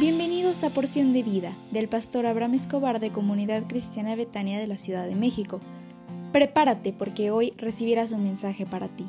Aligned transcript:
Bienvenidos 0.00 0.64
a 0.64 0.70
Porción 0.70 1.12
de 1.12 1.22
Vida 1.22 1.52
del 1.72 1.86
pastor 1.86 2.24
Abraham 2.24 2.54
Escobar 2.54 3.00
de 3.00 3.12
Comunidad 3.12 3.64
Cristiana 3.68 4.16
Betania 4.16 4.58
de 4.58 4.66
la 4.66 4.78
Ciudad 4.78 5.06
de 5.06 5.14
México. 5.14 5.60
Prepárate 6.32 6.94
porque 6.94 7.30
hoy 7.30 7.52
recibirás 7.58 8.10
un 8.10 8.22
mensaje 8.22 8.64
para 8.64 8.88
ti. 8.88 9.06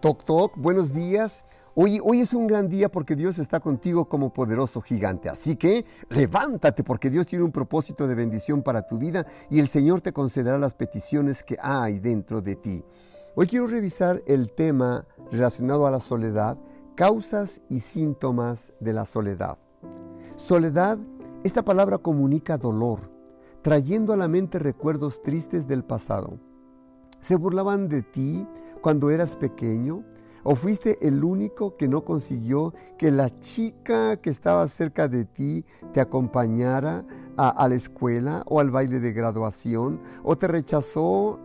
Toc 0.00 0.24
Toc, 0.24 0.56
buenos 0.56 0.92
días. 0.92 1.44
Hoy, 1.76 2.00
hoy 2.02 2.22
es 2.22 2.34
un 2.34 2.48
gran 2.48 2.68
día 2.68 2.88
porque 2.88 3.14
Dios 3.14 3.38
está 3.38 3.60
contigo 3.60 4.08
como 4.08 4.32
poderoso 4.32 4.80
gigante. 4.80 5.28
Así 5.28 5.54
que 5.54 5.84
levántate 6.08 6.82
porque 6.82 7.08
Dios 7.08 7.26
tiene 7.26 7.44
un 7.44 7.52
propósito 7.52 8.08
de 8.08 8.16
bendición 8.16 8.64
para 8.64 8.84
tu 8.84 8.98
vida 8.98 9.24
y 9.48 9.60
el 9.60 9.68
Señor 9.68 10.00
te 10.00 10.12
concederá 10.12 10.58
las 10.58 10.74
peticiones 10.74 11.44
que 11.44 11.56
hay 11.62 12.00
dentro 12.00 12.42
de 12.42 12.56
ti. 12.56 12.82
Hoy 13.40 13.46
quiero 13.46 13.68
revisar 13.68 14.20
el 14.26 14.50
tema 14.50 15.06
relacionado 15.30 15.86
a 15.86 15.92
la 15.92 16.00
soledad, 16.00 16.58
causas 16.96 17.60
y 17.68 17.78
síntomas 17.78 18.72
de 18.80 18.92
la 18.92 19.06
soledad. 19.06 19.58
Soledad, 20.34 20.98
esta 21.44 21.64
palabra 21.64 21.98
comunica 21.98 22.58
dolor, 22.58 23.12
trayendo 23.62 24.12
a 24.12 24.16
la 24.16 24.26
mente 24.26 24.58
recuerdos 24.58 25.22
tristes 25.22 25.68
del 25.68 25.84
pasado. 25.84 26.40
Se 27.20 27.36
burlaban 27.36 27.86
de 27.86 28.02
ti 28.02 28.44
cuando 28.82 29.08
eras 29.08 29.36
pequeño, 29.36 30.02
¿O 30.44 30.54
fuiste 30.54 30.98
el 31.06 31.24
único 31.24 31.76
que 31.76 31.88
no 31.88 32.04
consiguió 32.04 32.72
que 32.96 33.10
la 33.10 33.30
chica 33.30 34.16
que 34.18 34.30
estaba 34.30 34.66
cerca 34.68 35.08
de 35.08 35.24
ti 35.24 35.64
te 35.92 36.00
acompañara 36.00 37.04
a, 37.36 37.68
la 37.68 37.74
escuela 37.74 38.42
o 38.46 38.60
al 38.60 38.70
baile 38.70 39.00
de 39.00 39.12
graduación? 39.12 40.00
¿O 40.22 40.36
te 40.36 40.48
rechazó 40.48 41.40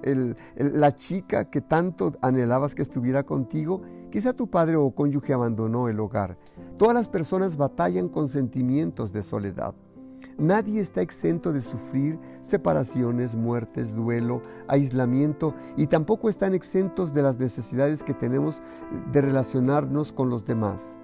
la 0.58 0.92
chica 0.92 1.50
que 1.50 1.62
tanto 1.62 2.14
anhelabas 2.22 2.76
que 2.76 2.81
estuviera 2.81 3.23
contigo? 3.23 3.81
Quizá 4.12 4.34
tu 4.34 4.48
padre 4.48 4.76
o 4.76 4.92
cónyuge 4.92 5.34
abandonó 5.34 5.90
el 5.90 6.00
hogar. 6.00 6.38
Todas 6.78 6.94
las 6.94 7.09
personas 7.09 7.58
batallan 7.58 8.09
con 8.09 8.28
sentimientos 8.28 9.12
de 9.12 9.23
soledad. 9.23 9.73
Nadie 10.38 10.81
está 10.81 11.02
exento 11.02 11.53
de 11.53 11.62
sufrir 11.62 12.20
separaciones, 12.42 13.36
muertes, 13.36 13.94
duelo, 13.94 14.42
aislamiento 14.67 15.53
y 15.78 15.88
tampoco 15.88 16.30
están 16.30 16.53
exentos 16.53 17.14
de 17.14 17.22
las 17.22 17.38
necesidades 17.38 18.03
que 18.03 18.14
tenemos 18.14 18.62
de 19.12 19.22
relacionarnos 19.22 20.12
con 20.12 20.30
los 20.30 20.45
demás. 20.45 20.98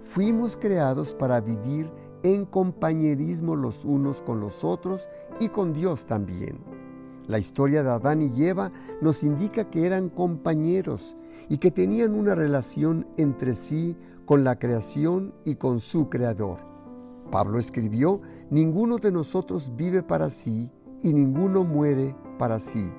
Fuimos 0.00 0.56
creados 0.56 1.14
para 1.14 1.40
vivir 1.40 1.90
en 2.24 2.44
compañerismo 2.44 3.54
los 3.54 3.84
unos 3.84 4.20
con 4.20 4.40
los 4.40 4.64
otros 4.64 5.08
y 5.38 5.48
con 5.48 5.72
Dios 5.72 6.06
también. 6.06 6.58
La 7.28 7.38
historia 7.38 7.84
de 7.84 7.90
Adán 7.90 8.20
y 8.20 8.44
Eva 8.44 8.72
nos 9.00 9.22
indica 9.22 9.70
que 9.70 9.86
eran 9.86 10.08
compañeros 10.08 11.14
y 11.48 11.58
que 11.58 11.70
tenían 11.70 12.14
una 12.14 12.34
relación 12.34 13.06
entre 13.16 13.54
sí 13.54 13.96
con 14.26 14.42
la 14.42 14.58
creación 14.58 15.32
y 15.44 15.54
con 15.54 15.78
su 15.78 16.08
creador. 16.08 16.58
Pablo 17.30 17.58
escribió, 17.58 18.20
ninguno 18.52 18.98
de 18.98 19.10
nosotros 19.10 19.72
vive 19.76 20.02
para 20.02 20.28
sí 20.28 20.70
y 21.00 21.14
ninguno 21.14 21.64
muere 21.64 22.14
para 22.38 22.58
sí. 22.58 22.92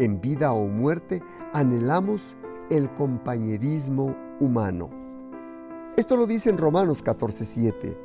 En 0.00 0.20
vida 0.20 0.52
o 0.52 0.66
muerte 0.66 1.22
anhelamos 1.52 2.36
el 2.68 2.92
compañerismo 2.96 4.16
humano. 4.40 4.90
Esto 5.96 6.16
lo 6.16 6.26
dice 6.26 6.50
en 6.50 6.58
Romanos 6.58 7.02
14:7, 7.04 7.96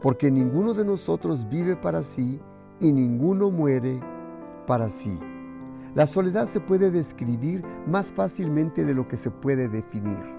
porque 0.00 0.30
ninguno 0.30 0.72
de 0.72 0.86
nosotros 0.86 1.46
vive 1.50 1.76
para 1.76 2.02
sí 2.02 2.40
y 2.80 2.92
ninguno 2.92 3.50
muere 3.50 4.00
para 4.66 4.88
sí. 4.88 5.18
La 5.94 6.06
soledad 6.06 6.48
se 6.48 6.60
puede 6.60 6.90
describir 6.90 7.62
más 7.86 8.10
fácilmente 8.10 8.86
de 8.86 8.94
lo 8.94 9.06
que 9.06 9.18
se 9.18 9.30
puede 9.30 9.68
definir 9.68 10.37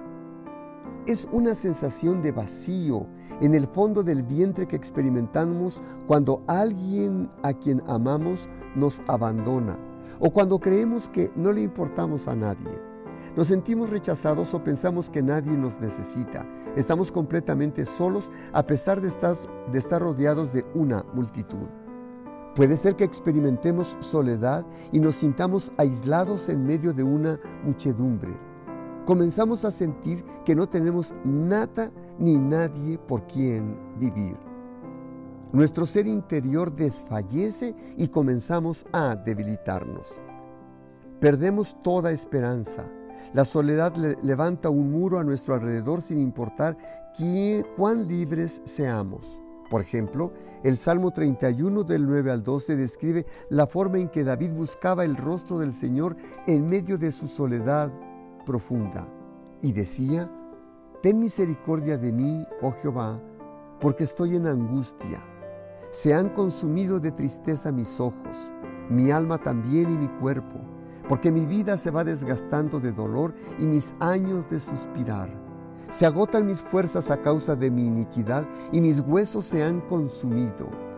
es 1.09 1.27
una 1.31 1.55
sensación 1.55 2.21
de 2.21 2.31
vacío 2.31 3.07
en 3.41 3.55
el 3.55 3.65
fondo 3.65 4.03
del 4.03 4.21
vientre 4.21 4.67
que 4.67 4.75
experimentamos 4.75 5.81
cuando 6.05 6.43
alguien 6.45 7.31
a 7.41 7.51
quien 7.51 7.81
amamos 7.87 8.47
nos 8.75 9.01
abandona 9.07 9.79
o 10.19 10.29
cuando 10.29 10.59
creemos 10.59 11.09
que 11.09 11.31
no 11.35 11.51
le 11.51 11.61
importamos 11.61 12.27
a 12.27 12.35
nadie. 12.35 12.69
Nos 13.35 13.47
sentimos 13.47 13.89
rechazados 13.89 14.53
o 14.53 14.63
pensamos 14.63 15.09
que 15.09 15.23
nadie 15.23 15.57
nos 15.57 15.79
necesita. 15.79 16.47
Estamos 16.75 17.11
completamente 17.11 17.85
solos 17.85 18.31
a 18.53 18.61
pesar 18.67 19.01
de 19.01 19.07
estar, 19.07 19.35
de 19.71 19.79
estar 19.79 20.03
rodeados 20.03 20.53
de 20.53 20.63
una 20.75 21.03
multitud. 21.15 21.69
Puede 22.53 22.77
ser 22.77 22.95
que 22.95 23.03
experimentemos 23.03 23.97
soledad 23.99 24.63
y 24.91 24.99
nos 24.99 25.15
sintamos 25.15 25.71
aislados 25.77 26.49
en 26.49 26.67
medio 26.67 26.93
de 26.93 27.01
una 27.01 27.39
muchedumbre 27.63 28.48
comenzamos 29.09 29.65
a 29.65 29.71
sentir 29.71 30.23
que 30.45 30.55
no 30.55 30.69
tenemos 30.69 31.15
nada 31.25 31.91
ni 32.19 32.37
nadie 32.37 32.99
por 32.99 33.25
quien 33.25 33.75
vivir. 33.97 34.37
Nuestro 35.51 35.87
ser 35.87 36.05
interior 36.05 36.71
desfallece 36.75 37.73
y 37.97 38.09
comenzamos 38.09 38.85
a 38.93 39.15
debilitarnos. 39.15 40.09
Perdemos 41.19 41.75
toda 41.81 42.11
esperanza. 42.11 42.85
La 43.33 43.45
soledad 43.45 43.95
levanta 44.21 44.69
un 44.69 44.91
muro 44.91 45.17
a 45.17 45.23
nuestro 45.23 45.55
alrededor 45.55 46.03
sin 46.03 46.19
importar 46.19 46.77
quién, 47.17 47.65
cuán 47.75 48.07
libres 48.07 48.61
seamos. 48.65 49.39
Por 49.71 49.81
ejemplo, 49.81 50.33
el 50.63 50.77
Salmo 50.77 51.09
31 51.09 51.83
del 51.83 52.05
9 52.05 52.29
al 52.29 52.43
12 52.43 52.75
describe 52.75 53.25
la 53.49 53.65
forma 53.65 53.97
en 53.97 54.09
que 54.09 54.23
David 54.23 54.51
buscaba 54.51 55.03
el 55.03 55.17
rostro 55.17 55.57
del 55.57 55.73
Señor 55.73 56.15
en 56.45 56.69
medio 56.69 56.99
de 56.99 57.11
su 57.11 57.27
soledad 57.27 57.91
y 59.61 59.73
decía, 59.73 60.29
Ten 61.01 61.19
misericordia 61.19 61.97
de 61.97 62.11
mí, 62.11 62.45
oh 62.61 62.73
Jehová, 62.81 63.19
porque 63.79 64.03
estoy 64.03 64.35
en 64.35 64.47
angustia. 64.47 65.23
Se 65.91 66.13
han 66.13 66.29
consumido 66.29 66.99
de 66.99 67.11
tristeza 67.11 67.71
mis 67.71 67.99
ojos, 67.99 68.51
mi 68.89 69.11
alma 69.11 69.37
también 69.37 69.93
y 69.93 69.97
mi 69.97 70.07
cuerpo, 70.07 70.59
porque 71.07 71.31
mi 71.31 71.45
vida 71.45 71.77
se 71.77 71.89
va 71.89 72.03
desgastando 72.03 72.79
de 72.79 72.91
dolor 72.91 73.33
y 73.59 73.65
mis 73.65 73.95
años 73.99 74.49
de 74.49 74.59
suspirar. 74.59 75.29
Se 75.89 76.05
agotan 76.05 76.45
mis 76.45 76.61
fuerzas 76.61 77.09
a 77.09 77.21
causa 77.21 77.55
de 77.55 77.71
mi 77.71 77.85
iniquidad 77.85 78.45
y 78.71 78.81
mis 78.81 78.99
huesos 78.99 79.45
se 79.45 79.63
han 79.63 79.79
consumido. 79.81 80.88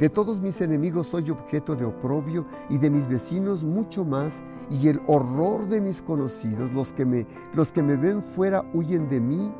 De 0.00 0.08
todos 0.08 0.40
mis 0.40 0.58
enemigos 0.62 1.08
soy 1.08 1.28
objeto 1.28 1.76
de 1.76 1.84
oprobio 1.84 2.46
y 2.70 2.78
de 2.78 2.88
mis 2.88 3.06
vecinos 3.06 3.62
mucho 3.62 4.02
más, 4.02 4.42
y 4.70 4.88
el 4.88 4.98
horror 5.06 5.68
de 5.68 5.82
mis 5.82 6.00
conocidos, 6.00 6.72
los 6.72 6.90
que 6.94 7.04
me, 7.04 7.26
los 7.52 7.70
que 7.70 7.82
me 7.82 7.96
ven 7.96 8.22
fuera 8.22 8.64
huyen 8.72 9.10
de 9.10 9.20
mí, 9.20 9.52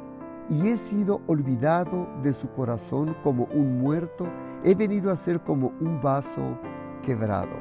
y 0.48 0.68
he 0.68 0.78
sido 0.78 1.20
olvidado 1.26 2.08
de 2.22 2.32
su 2.32 2.48
corazón 2.52 3.14
como 3.22 3.48
un 3.52 3.82
muerto, 3.82 4.26
he 4.64 4.74
venido 4.74 5.12
a 5.12 5.16
ser 5.16 5.40
como 5.40 5.74
un 5.78 6.00
vaso 6.00 6.58
quebrado. 7.02 7.58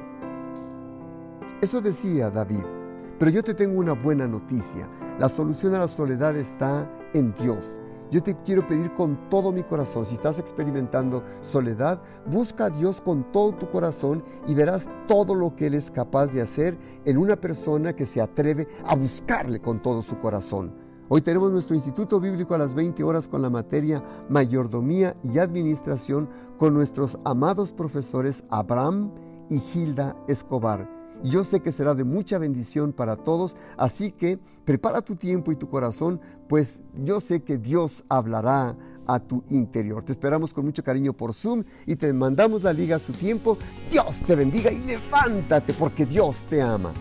Eso 1.61 1.81
decía 1.81 2.31
David, 2.31 2.63
pero 3.19 3.29
yo 3.29 3.43
te 3.43 3.53
tengo 3.53 3.77
una 3.77 3.91
buena 3.91 4.25
noticia. 4.25 4.87
La 5.19 5.27
solución 5.27 5.75
a 5.75 5.79
la 5.79 5.87
soledad 5.89 6.37
está 6.37 6.89
en 7.13 7.33
Dios. 7.33 7.77
Yo 8.11 8.23
te 8.23 8.35
quiero 8.43 8.65
pedir 8.65 8.91
con 8.95 9.29
todo 9.29 9.51
mi 9.51 9.61
corazón, 9.61 10.03
si 10.03 10.15
estás 10.15 10.39
experimentando 10.39 11.23
soledad, 11.41 12.01
busca 12.25 12.65
a 12.65 12.69
Dios 12.71 13.01
con 13.01 13.31
todo 13.31 13.53
tu 13.53 13.69
corazón 13.69 14.23
y 14.47 14.55
verás 14.55 14.89
todo 15.07 15.35
lo 15.35 15.55
que 15.55 15.67
Él 15.67 15.75
es 15.75 15.91
capaz 15.91 16.27
de 16.27 16.41
hacer 16.41 16.75
en 17.05 17.17
una 17.19 17.35
persona 17.35 17.95
que 17.95 18.07
se 18.07 18.19
atreve 18.19 18.67
a 18.85 18.95
buscarle 18.95 19.61
con 19.61 19.79
todo 19.79 20.01
su 20.01 20.19
corazón. 20.19 20.73
Hoy 21.07 21.21
tenemos 21.21 21.51
nuestro 21.51 21.75
Instituto 21.75 22.19
Bíblico 22.19 22.55
a 22.55 22.57
las 22.57 22.73
20 22.73 23.03
horas 23.03 23.27
con 23.27 23.43
la 23.43 23.49
materia 23.51 24.03
Mayordomía 24.27 25.15
y 25.21 25.37
Administración 25.37 26.29
con 26.57 26.73
nuestros 26.73 27.19
amados 27.25 27.73
profesores 27.73 28.43
Abraham 28.49 29.11
y 29.49 29.59
Gilda 29.59 30.15
Escobar. 30.27 30.98
Yo 31.23 31.43
sé 31.43 31.59
que 31.59 31.71
será 31.71 31.93
de 31.93 32.03
mucha 32.03 32.37
bendición 32.37 32.93
para 32.93 33.17
todos, 33.17 33.55
así 33.77 34.11
que 34.11 34.39
prepara 34.63 35.01
tu 35.01 35.15
tiempo 35.15 35.51
y 35.51 35.55
tu 35.55 35.69
corazón, 35.69 36.21
pues 36.47 36.81
yo 37.03 37.19
sé 37.19 37.43
que 37.43 37.57
Dios 37.57 38.03
hablará 38.07 38.75
a 39.05 39.19
tu 39.19 39.43
interior. 39.49 40.03
Te 40.03 40.11
esperamos 40.11 40.53
con 40.53 40.65
mucho 40.65 40.83
cariño 40.83 41.13
por 41.13 41.33
Zoom 41.33 41.63
y 41.85 41.95
te 41.95 42.13
mandamos 42.13 42.63
la 42.63 42.71
liga 42.71 42.95
a 42.97 42.99
su 42.99 43.11
tiempo. 43.11 43.57
Dios 43.91 44.21
te 44.21 44.35
bendiga 44.35 44.71
y 44.71 44.79
levántate 44.79 45.73
porque 45.73 46.05
Dios 46.05 46.43
te 46.49 46.61
ama. 46.61 46.93